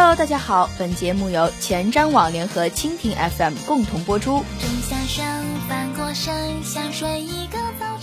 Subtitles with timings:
[0.00, 4.44] Hello，大家好，本节目由前瞻网联合蜻蜓 FM 共同播出。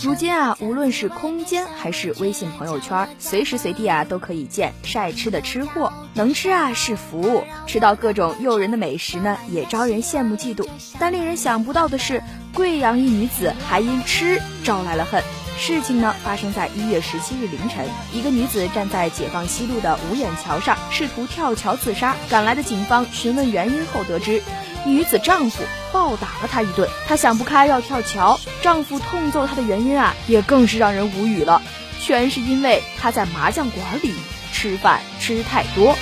[0.02, 5.90] 如今啊，无论是空间还是微信朋友圈，随时随地啊都可以见晒吃的吃货。
[6.12, 10.68] 能吃啊是福，吃到各种诱人的美食呢，也招人羡慕嫉妒。
[10.98, 12.22] 但令人想不到的是，
[12.52, 15.24] 贵阳一女子还因吃招来了恨。
[15.58, 22.14] 事情呢发生在一月十七日凌晨，一个女子站在解放西路的五眼桥上，试图跳桥自杀。
[22.28, 24.42] 赶来的警方询问原因后得知，
[24.84, 31.62] 女子丈夫暴打了她一顿，她想不开要跳桥，丈夫痛揍她的原因啊，也更是让人无语了，
[32.00, 34.14] 全是因为她在麻将馆里
[34.52, 35.96] 吃饭吃太多，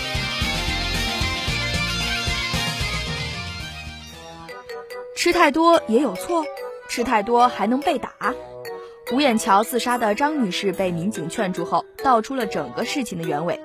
[5.17, 6.45] 吃太多也有错，
[6.89, 8.34] 吃太多还能被打。
[9.13, 13.61] 五眼桥自杀的张女士被民警劝住后，道出了整个事情的原委。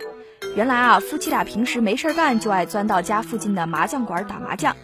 [0.55, 4.75] 原来啊，夫妻俩平时没事干就爱钻到家附近的麻将馆打麻将，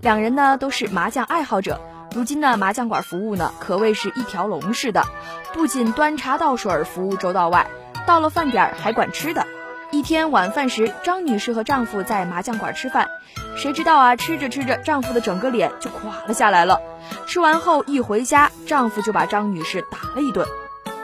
[0.00, 1.80] 两人呢都是麻将爱好者。
[2.14, 5.04] 如今呢，麻将馆服务呢可谓是一条龙似的，
[5.52, 7.66] 不仅端茶倒水服务周到外，
[8.06, 9.46] 到了饭点还管吃的。
[9.92, 13.08] 一天晚饭时，张女士和丈夫在麻将馆吃饭，
[13.56, 16.80] 谁知道啊，吃着吃着，丈夫的整个脸就垮了下来了。
[17.26, 20.46] 吃完后一回家，丈夫就把张女士打了一顿。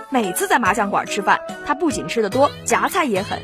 [0.08, 3.40] 每次在麻将馆吃饭，他不仅吃得多，夹菜也狠。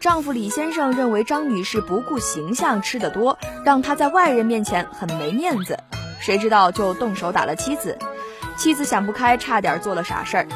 [0.00, 5.78] 丈夫李先生认为张女士不顾形象，吃得多，让她在外人面前很没面子。
[6.20, 7.98] 谁知道就动手打了妻子，
[8.56, 10.46] 妻子想不开，差点做了傻事儿。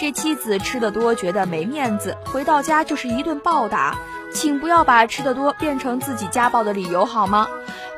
[0.00, 3.98] 这妻子吃得多，觉得没面子，回到家就是一顿暴打。
[4.32, 7.48] 请不要把吃得多变成自己家暴的理由好吗？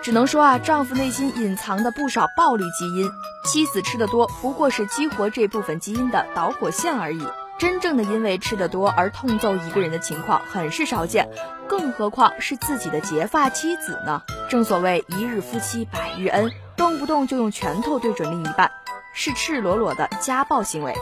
[0.03, 3.09] 只能说啊，丈夫内心隐藏的不少暴力基因，
[3.45, 7.25] 妻子吃得多不过是激活这部分基因的导火线而已。
[7.59, 11.29] 真正的因为吃得多而痛揍一个人的情况很是少见，
[11.69, 14.23] 更何况是自己的结发妻子呢？
[14.49, 18.73] 正所谓一日夫妻百日恩，动不动就用拳头对准另一半，
[19.15, 20.93] 是赤裸裸的家暴行为。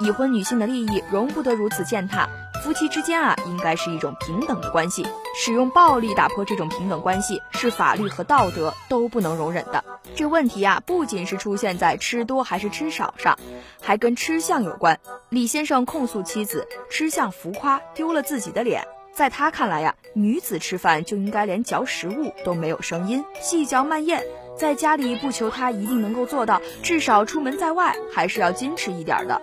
[0.00, 2.28] 已婚女性的利益容不得如此践踏，
[2.62, 5.06] 夫妻之间啊，应该是一种平等的关系。
[5.36, 9.84] 使用暴力打破这种平等关系，是法律和道德都不能容忍的。
[10.14, 13.38] 这问题啊，不仅是出现在吃多还是吃少上，
[13.80, 15.00] 还跟吃相有关。
[15.28, 18.86] 李先生控诉妻子吃相浮夸，丢了自己的脸。
[19.12, 24.24] 在他看来呀，女子吃饭就应该连嚼食物都没有声音，细嚼慢咽。
[24.56, 29.40] 在家里不求他一定能够做到，至少出门在外还是要矜持一点的。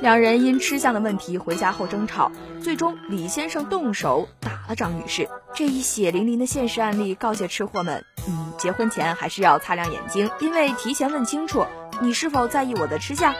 [0.00, 5.28] 两人因吃相的问题回家后争吵，最终李先生动手打了张女士。
[5.54, 11.66] 这一血淋淋的现实案例告诫吃货们：嗯，结婚前还是要擦亮眼睛，因为提前问清楚
[12.00, 13.34] 你是否在意我的吃相。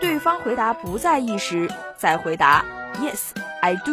[0.00, 2.64] 对方回答不在意时，再回答
[3.00, 3.30] Yes
[3.60, 3.92] I do。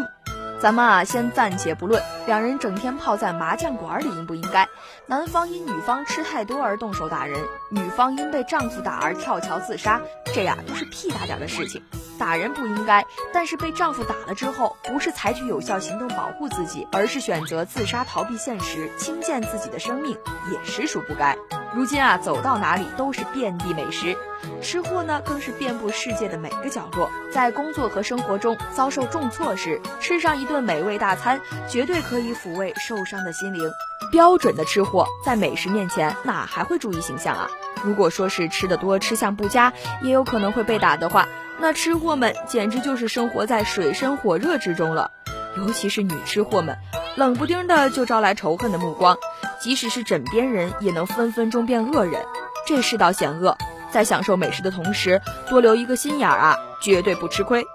[0.60, 4.68] 咱们啊，先暂且不论两人整天泡在麻将馆里应不应该，
[5.06, 7.40] 男方因女方吃太多而动手打人，
[7.72, 10.02] 女方因被丈夫打而跳桥自杀，
[10.34, 11.82] 这呀都是屁大点的事情。
[12.20, 20.18] 打人不应该，但是被丈夫打了之后，不是采取有效行动保护自己，而是选择自杀逃避现实，轻贱自己的生命，
[20.52, 21.36] 也实属不该。
[21.74, 24.18] 如今啊，走到哪里都是遍地美食，
[24.62, 27.10] 吃货呢更是遍布世界的每个角落。
[27.32, 33.72] 在工作和生活中遭受重挫时，吃上一顿美味大餐，绝对可以抚慰受伤的心灵。
[34.12, 37.48] 标准的吃货在美食面前哪还会注意形象啊？
[37.84, 41.28] 如果说是吃的多、吃相不佳，也有可能会被打的话，
[41.60, 45.12] 那吃货们简直就是生活在水深火热之中了。
[45.58, 46.78] 尤其是女吃货们，
[47.16, 49.18] 冷不丁的就招来仇恨的目光。
[49.60, 52.22] 即使是枕边人，也能分分钟变恶人。
[52.66, 53.58] 这世道险恶，
[53.92, 57.66] 在享受美食的同时，多留一个心眼儿啊，绝对不吃亏。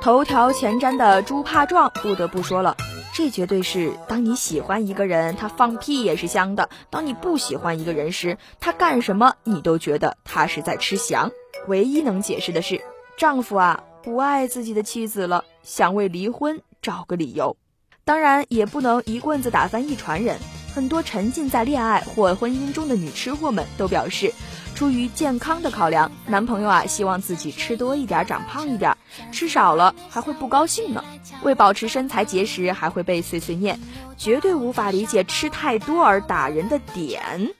[0.00, 2.76] 头条前瞻的猪怕壮，不得不说了，
[3.12, 11.30] 这绝对是当你喜欢一个人，他放屁也是香的；当你不喜欢一个人时，他干什么你都觉得他是在吃翔。
[11.66, 12.80] 唯一能解释的是，
[13.18, 17.56] 丈夫啊不爱自己的妻子了，想为离婚找个理由。
[18.04, 20.38] 当然，也不能一棍子打翻一船人。
[20.72, 24.32] 很多沉浸在恋爱或婚姻中的女吃货们都表示，
[24.76, 28.96] 出于健康的考量，男朋友啊希望自己吃多一点，长胖一点，
[29.32, 31.02] 吃少了还会不高兴呢。
[31.42, 33.80] 为保持身材结实，还会被碎碎念，
[34.16, 37.50] 绝对无法理解吃太多而打人的点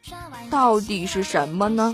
[0.49, 1.93] 到底是什么呢？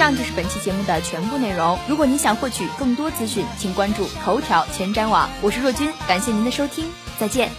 [0.00, 1.78] 以上就是本期节目的全部内容。
[1.86, 5.28] 如果你想获取更多资讯，请关注头条前瞻网。
[5.42, 6.86] 我是若君，感谢您的收听。
[7.18, 7.50] 再见。